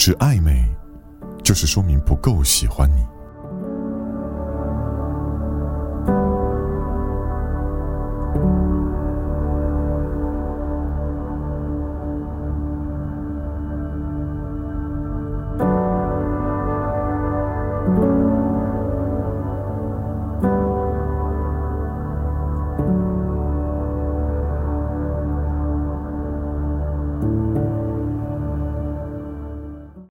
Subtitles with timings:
[0.00, 0.64] 只暧昧，
[1.44, 3.04] 就是说明不够喜欢你。